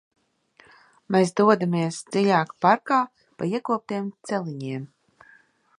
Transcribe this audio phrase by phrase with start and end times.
[1.15, 2.99] Mēs dodamies dziļāk parkā
[3.41, 4.91] pa iekoptiem celiņiem.